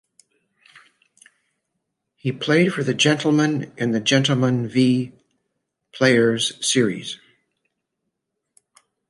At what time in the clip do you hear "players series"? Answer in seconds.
5.91-7.19